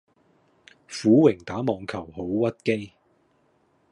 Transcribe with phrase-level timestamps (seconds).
[0.87, 2.57] 苦榮打網球好屈
[2.87, 2.93] 機